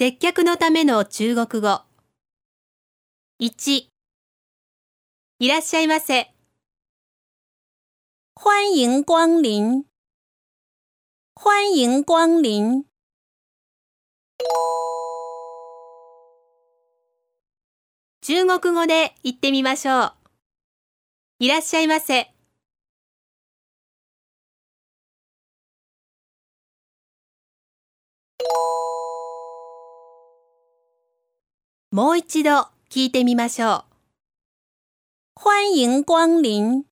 [0.00, 1.82] 接客のための中国語。
[3.40, 3.88] 1
[5.40, 6.32] いらっしゃいませ。
[8.36, 9.82] 欢迎光临，
[11.34, 12.84] 欢迎光临。
[18.22, 20.12] 中国語で言ってみましょう。
[21.40, 22.32] いらっしゃいませ。
[31.90, 32.50] もう一度
[32.90, 33.84] 聞いてみましょう。
[35.36, 36.87] 欢迎光临。